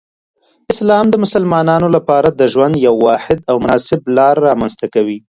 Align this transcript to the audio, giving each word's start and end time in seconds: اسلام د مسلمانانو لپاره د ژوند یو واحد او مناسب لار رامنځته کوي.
اسلام 0.71 1.05
د 1.11 1.15
مسلمانانو 1.23 1.87
لپاره 1.95 2.29
د 2.31 2.41
ژوند 2.53 2.73
یو 2.87 2.95
واحد 3.05 3.39
او 3.49 3.55
مناسب 3.63 3.99
لار 4.17 4.35
رامنځته 4.47 4.85
کوي. 4.95 5.19